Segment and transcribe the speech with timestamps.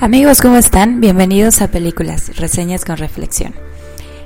[0.00, 1.00] Amigos, ¿cómo están?
[1.00, 3.54] Bienvenidos a Películas, Reseñas con Reflexión.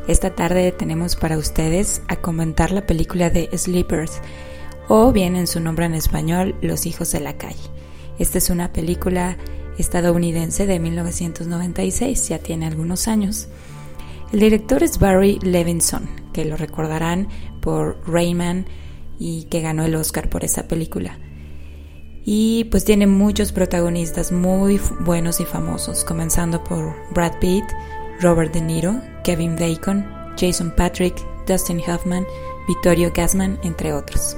[0.09, 4.21] Esta tarde tenemos para ustedes a comentar la película de Sleepers,
[4.89, 7.71] o bien en su nombre en español, Los Hijos de la Calle.
[8.19, 9.37] Esta es una película
[9.77, 13.49] estadounidense de 1996, ya tiene algunos años.
[14.33, 17.29] El director es Barry Levinson, que lo recordarán
[17.61, 18.65] por Rayman
[19.19, 21.19] y que ganó el Oscar por esa película.
[22.25, 27.65] Y pues tiene muchos protagonistas muy buenos y famosos, comenzando por Brad Pitt,
[28.21, 30.07] Robert De Niro, Kevin Bacon,
[30.39, 31.15] Jason Patrick,
[31.47, 32.27] Dustin Hoffman,
[32.67, 34.37] Vittorio Gassman, entre otros.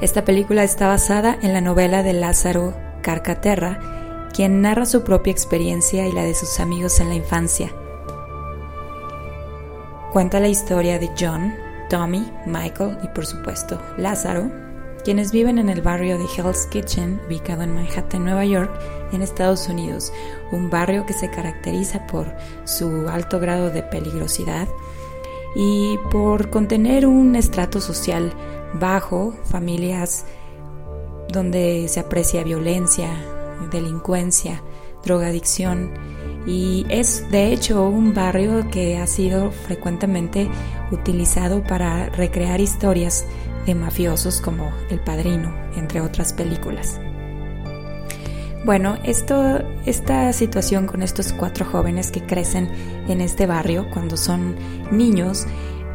[0.00, 6.06] Esta película está basada en la novela de Lázaro Carcaterra, quien narra su propia experiencia
[6.06, 7.72] y la de sus amigos en la infancia.
[10.12, 11.54] Cuenta la historia de John,
[11.90, 14.50] Tommy, Michael y por supuesto Lázaro,
[15.04, 18.72] quienes viven en el barrio de Hell's Kitchen, ubicado en Manhattan, Nueva York,
[19.12, 20.12] en Estados Unidos,
[20.50, 22.26] un barrio que se caracteriza por
[22.64, 24.66] su alto grado de peligrosidad
[25.54, 28.32] y por contener un estrato social
[28.74, 30.24] bajo, familias
[31.28, 33.10] donde se aprecia violencia,
[33.70, 34.62] delincuencia,
[35.04, 35.92] drogadicción.
[36.46, 40.48] Y es de hecho un barrio que ha sido frecuentemente
[40.90, 43.26] utilizado para recrear historias
[43.66, 47.00] de mafiosos como El Padrino, entre otras películas.
[48.64, 52.70] Bueno, esto, esta situación con estos cuatro jóvenes que crecen
[53.08, 54.56] en este barrio cuando son
[54.90, 55.46] niños,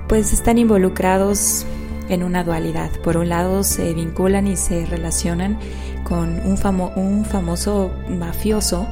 [0.07, 1.65] pues están involucrados
[2.09, 2.91] en una dualidad.
[3.03, 5.57] Por un lado se vinculan y se relacionan
[6.03, 6.59] con un,
[6.95, 8.87] un famoso mafioso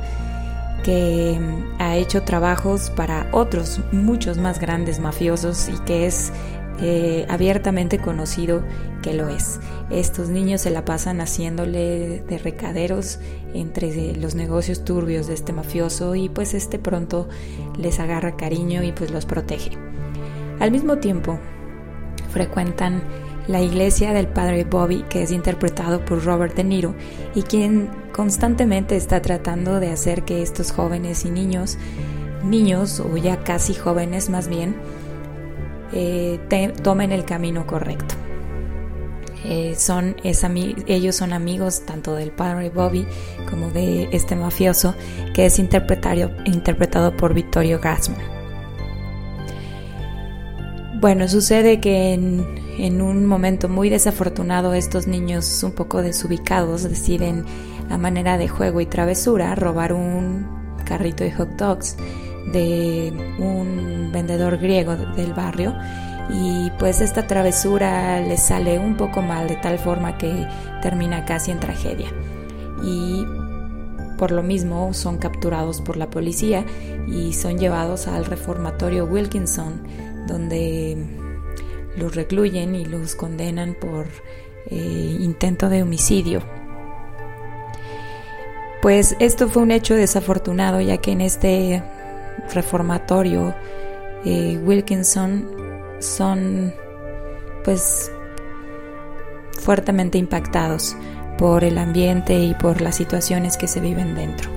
[0.84, 1.40] que
[1.80, 6.32] ha hecho trabajos para otros, muchos más grandes mafiosos y que es
[6.80, 8.64] eh, abiertamente conocido
[9.02, 9.60] que lo es.
[9.90, 13.20] Estos niños se la pasan haciéndole de recaderos
[13.54, 17.28] entre los negocios turbios de este mafioso y pues este pronto
[17.78, 19.72] les agarra cariño y pues los protege.
[20.60, 21.40] Al mismo tiempo,
[22.32, 23.02] frecuentan
[23.48, 26.96] la iglesia del padre Bobby, que es interpretado por Robert De Niro,
[27.34, 31.78] y quien constantemente está tratando de hacer que estos jóvenes y niños,
[32.44, 34.76] niños o ya casi jóvenes más bien,
[35.94, 38.16] eh, tomen el camino correcto.
[39.46, 43.08] Eh, son, ellos son amigos tanto del padre Bobby
[43.50, 44.96] como de este mafioso
[45.34, 48.20] que es interpretado, por Vittorio Gassman.
[51.00, 52.44] Bueno, sucede que en,
[52.80, 57.46] en, un momento muy desafortunado estos niños un poco desubicados deciden
[57.90, 60.48] a manera de juego y travesura robar un
[60.84, 61.96] carrito de hot dogs
[62.52, 65.76] de un vendedor griego del barrio
[66.30, 70.48] y pues esta travesura les sale un poco mal de tal forma que
[70.82, 72.12] termina casi en tragedia.
[72.84, 73.26] Y
[74.18, 76.66] por lo mismo son capturados por la policía
[77.08, 79.82] y son llevados al reformatorio Wilkinson
[80.28, 80.98] donde
[81.98, 84.08] los recluyen y los condenan por
[84.70, 86.42] eh, intento de homicidio.
[88.82, 91.82] Pues esto fue un hecho desafortunado ya que en este
[92.54, 93.54] reformatorio
[94.26, 95.48] eh, Wilkinson
[96.00, 96.74] son
[97.64, 98.12] pues
[99.60, 100.96] fuertemente impactados
[101.38, 104.50] por el ambiente y por las situaciones que se viven dentro.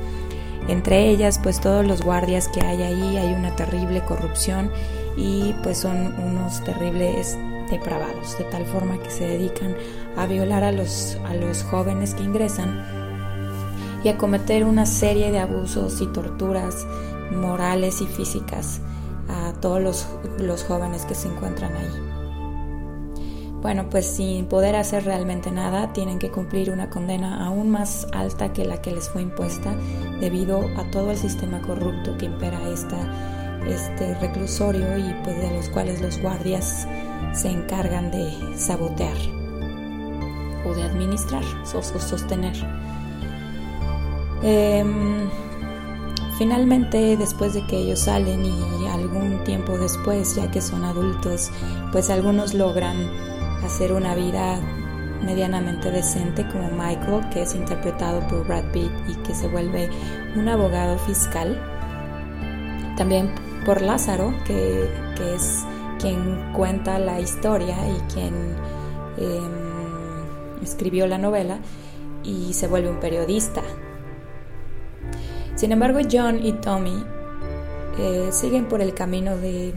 [0.69, 4.71] Entre ellas, pues todos los guardias que hay ahí, hay una terrible corrupción
[5.17, 7.37] y pues son unos terribles
[7.71, 9.75] depravados, de tal forma que se dedican
[10.17, 12.85] a violar a los, a los jóvenes que ingresan
[14.05, 16.87] y a cometer una serie de abusos y torturas
[17.31, 18.81] morales y físicas
[19.29, 20.07] a todos los,
[20.39, 22.11] los jóvenes que se encuentran ahí.
[23.63, 28.55] Bueno, pues sin poder hacer realmente nada, tienen que cumplir una condena aún más alta
[28.55, 29.75] que la que les fue impuesta
[30.19, 32.97] debido a todo el sistema corrupto que impera esta,
[33.67, 36.87] este reclusorio y pues de los cuales los guardias
[37.35, 39.17] se encargan de sabotear
[40.65, 41.45] o de administrar
[41.75, 42.57] o sostener.
[44.43, 45.29] Em,
[46.41, 51.51] finalmente, después de que ellos salen y algún tiempo después, ya que son adultos,
[51.93, 52.97] pues algunos logran
[53.63, 54.59] hacer una vida
[55.23, 59.91] medianamente decente como Michael, que es interpretado por Brad Pitt y que se vuelve
[60.35, 61.61] un abogado fiscal.
[62.97, 63.35] También
[63.67, 64.89] por Lázaro, que,
[65.35, 65.67] es
[65.99, 68.35] quien cuenta la historia y quien
[69.19, 71.59] em, escribió la novela
[72.25, 73.61] y se vuelve un periodista.
[75.61, 77.05] Sin embargo, John y Tommy
[77.99, 79.75] eh, siguen por el camino de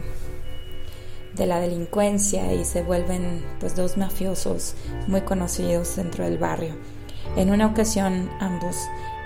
[1.36, 4.76] de la delincuencia y se vuelven pues dos mafiosos
[5.08, 6.74] muy conocidos dentro del barrio.
[7.36, 8.76] En una ocasión ambos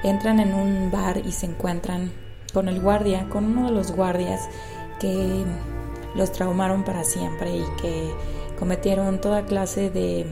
[0.02, 2.10] entran en un bar y se encuentran
[2.52, 4.48] con el guardia, con uno de los guardias
[4.98, 5.44] que
[6.16, 8.10] los traumaron para siempre y que
[8.58, 10.26] cometieron toda clase de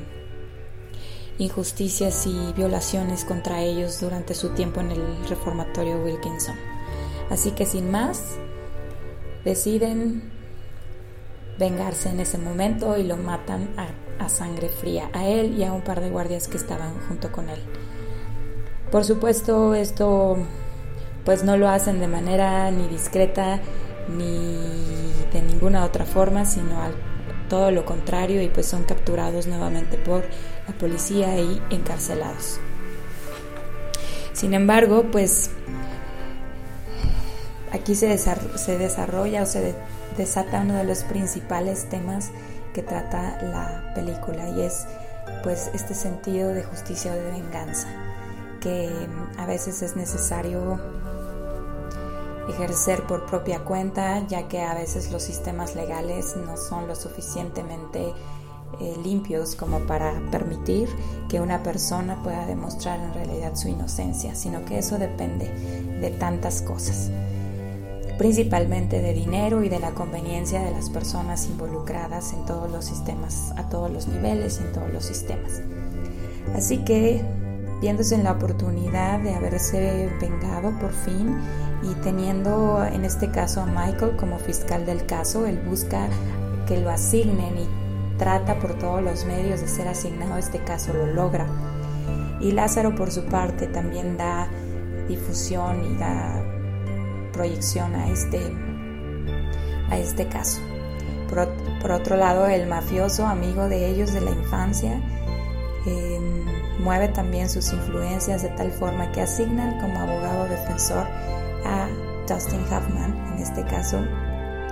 [1.38, 6.56] injusticias y violaciones contra ellos durante su tiempo en el reformatorio Wilkinson.
[7.30, 8.36] Así que sin más,
[9.44, 10.30] deciden
[11.58, 15.82] vengarse en ese momento y lo matan a, sangre fría, a él y a un
[15.82, 17.60] par de guardias que estaban junto con él.
[18.90, 20.36] Por supuesto, esto
[21.24, 23.60] pues no lo hacen de manera ni discreta
[24.08, 24.56] ni
[25.32, 26.94] de ninguna otra forma, sino al,
[27.48, 30.24] todo lo contrario y pues son capturados nuevamente por
[30.66, 32.58] la policía y encarcelados.
[34.32, 35.50] Sin embargo, pues
[37.72, 39.74] aquí se, desarrolla o se
[40.16, 42.30] desata uno de los principales temas
[42.74, 44.86] que trata la película y es
[45.42, 47.88] pues este sentido de justicia o de venganza
[48.60, 48.90] que
[49.38, 50.78] a veces es necesario
[52.48, 58.12] ejercer por propia cuenta ya que a veces los sistemas legales no son lo suficientemente
[58.80, 60.88] eh, limpios como para permitir
[61.28, 65.48] que una persona pueda demostrar en realidad su inocencia, sino que eso depende
[66.00, 67.10] de tantas cosas
[68.18, 73.52] principalmente de dinero y de la conveniencia de las personas involucradas en todos los sistemas,
[73.56, 75.60] a todos los niveles en todos los sistemas.
[76.54, 77.22] Así que,
[77.80, 81.36] viéndose en la oportunidad de haberse vengado por fin
[81.82, 86.08] y teniendo en este caso a Michael como fiscal del caso, él busca
[86.66, 87.85] que lo asignen y
[88.18, 91.46] trata por todos los medios de ser asignado este caso, lo logra.
[92.40, 94.48] Y Lázaro por su parte también da
[95.08, 96.42] difusión y da
[97.32, 98.40] proyección a este,
[99.90, 100.60] a este caso.
[101.28, 105.00] Por, otro lado, el mafioso, amigo de ellos de la infancia,
[105.86, 106.44] em,
[106.82, 111.06] mueve también sus influencias de tal forma que asignan como abogado defensor
[111.64, 111.88] a
[112.28, 113.98] Dustin Hoffman, en este caso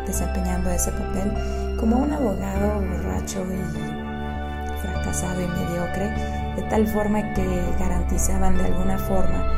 [0.07, 1.33] desempeñando ese papel,
[1.85, 6.09] como un abogado borracho y fracasado y mediocre,
[6.57, 7.45] de tal forma que
[7.79, 9.53] garantizaban de alguna forma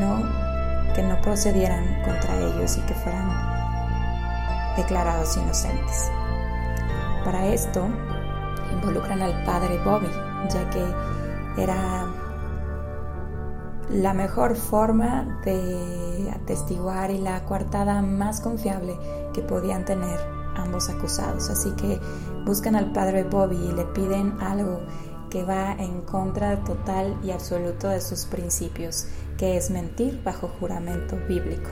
[0.00, 3.30] no que no procedieran contra ellos y que fueran
[4.76, 6.10] declarados inocentes.
[7.24, 7.86] Para esto
[8.72, 10.10] involucran al padre Bobby,
[10.50, 12.06] ya que era
[13.92, 18.98] la mejor forma de atestiguar y la coartada más confiable
[19.32, 21.50] que podían tener ambos acusados.
[21.50, 21.98] Así que
[22.44, 24.80] buscan al padre Bobby y le piden algo
[25.30, 31.16] que va en contra total y absoluto de sus principios, que es mentir bajo juramento
[31.28, 31.68] bíblico.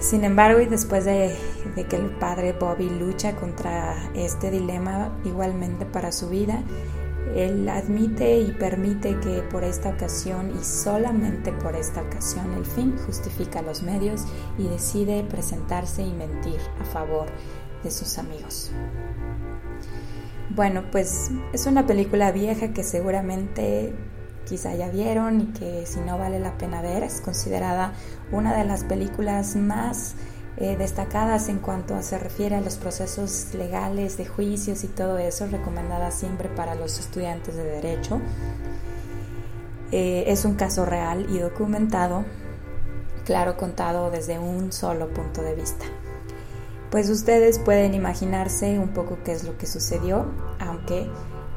[0.00, 1.34] Sin embargo, y después de,
[1.88, 6.62] que el padre Bobby lucha contra este dilema igualmente para su vida,
[7.34, 12.96] él admite y permite que por esta ocasión y solamente por esta ocasión el fin
[13.06, 14.24] justifica los medios
[14.58, 17.26] y decide presentarse y mentir a favor
[17.82, 18.70] de sus amigos.
[20.50, 23.94] Bueno, pues es una película vieja que seguramente
[24.46, 27.92] quizá ya vieron y que si no vale la pena ver, es considerada
[28.32, 30.14] una de las películas más
[30.60, 35.46] eh, destacadas en cuanto se refiere a los procesos legales de juicios y todo eso,
[35.46, 38.20] recomendada siempre para los estudiantes de derecho.
[39.92, 42.24] Eh, es un caso real y documentado,
[43.24, 45.84] claro, contado desde un solo punto de vista.
[46.90, 50.26] Pues ustedes pueden imaginarse un poco qué es lo que sucedió,
[50.58, 51.08] aunque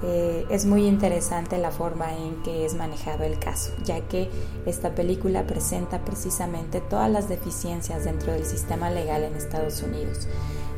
[0.03, 4.29] eh, es muy interesante la forma en que es manejado el caso, ya que
[4.65, 10.27] esta película presenta precisamente todas las deficiencias dentro del sistema legal en Estados Unidos.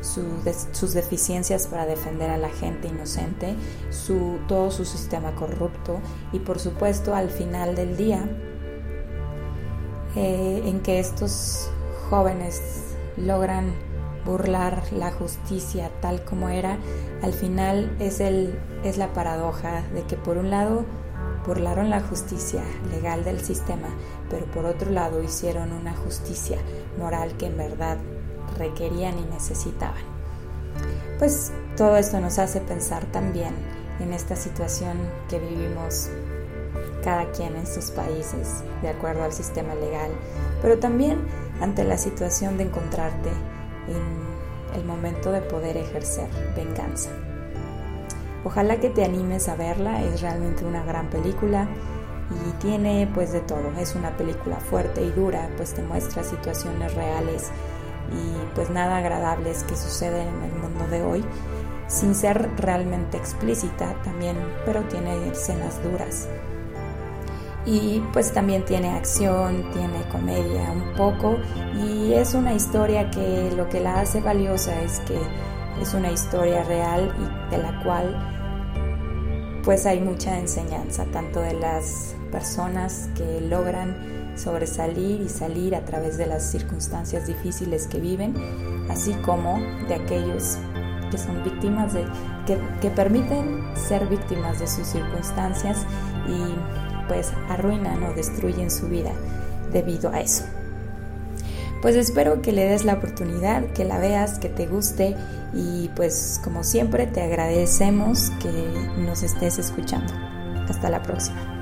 [0.02, 3.54] sus deficiencias para defender a la gente inocente,
[3.90, 5.98] su, todo su sistema corrupto
[6.30, 8.28] y por supuesto al final del día
[10.14, 11.70] eh, en que estos
[12.10, 12.60] jóvenes
[13.16, 13.72] logran
[14.24, 16.78] burlar la justicia tal como era,
[17.22, 20.84] al final es, el, es la paradoja de que por un lado
[21.46, 23.88] burlaron la justicia legal del sistema,
[24.30, 26.58] pero por otro lado hicieron una justicia
[26.98, 27.98] moral que en verdad
[28.58, 30.02] requerían y necesitaban.
[31.18, 33.54] Pues todo esto nos hace pensar también
[34.00, 34.96] en esta situación
[35.28, 36.08] que vivimos
[37.02, 40.10] cada quien en sus países de acuerdo al sistema legal,
[40.62, 41.18] pero también
[41.60, 43.30] ante la situación de encontrarte
[43.88, 47.10] en el momento de poder ejercer venganza.
[48.44, 51.66] Ojalá que te animes a verla, es realmente una gran película
[52.30, 56.94] y tiene pues de todo, es una película fuerte y dura, pues te muestra situaciones
[56.94, 57.50] reales
[58.12, 61.24] y pues nada agradables que suceden en el mundo de hoy,
[61.88, 64.36] sin ser realmente explícita también,
[64.66, 66.28] pero tiene escenas duras
[67.66, 71.38] y pues también tiene acción, tiene comedia un poco
[71.82, 75.18] y es una historia que lo que la hace valiosa es que
[75.80, 78.34] es una historia real y de la cual
[79.64, 86.18] pues hay mucha enseñanza tanto de las personas que logran sobresalir y salir a través
[86.18, 88.34] de las circunstancias difíciles que viven,
[88.90, 90.58] así como de aquellos
[91.10, 92.04] que son víctimas de,
[92.80, 95.86] que, permiten ser víctimas de sus circunstancias
[96.28, 99.12] y pues arruinan o destruyen su vida
[99.72, 100.44] debido a eso.
[101.82, 105.16] Pues espero que le des la oportunidad, que la veas, que te guste
[105.52, 108.50] y pues como siempre te agradecemos que
[108.96, 110.12] nos estés escuchando.
[110.68, 111.54] Hasta la próxima.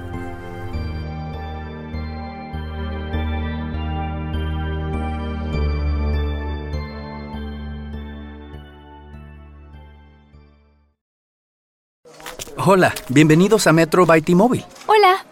[12.65, 14.65] Hola, bienvenidos a Metro by T-Mobile.
[14.87, 15.32] Hola.